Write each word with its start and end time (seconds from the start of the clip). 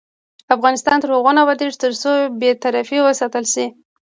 افغانستان 0.55 0.97
تر 1.01 1.09
هغو 1.15 1.31
نه 1.35 1.41
ابادیږي، 1.43 1.77
ترڅو 1.83 2.11
بې 2.39 2.51
طرفي 2.63 2.97
وساتل 3.01 3.45
شي. 3.53 3.65